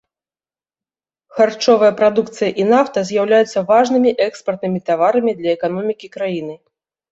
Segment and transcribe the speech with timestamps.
[1.39, 6.61] Харчовая прадукцыя і нафта з'яўляюцца важнымі экспартнымі таварамі для эканомікі краіны.